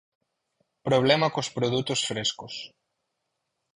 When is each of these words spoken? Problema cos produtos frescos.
Problema 0.87 1.29
cos 1.35 1.49
produtos 1.57 1.99
frescos. 2.11 2.53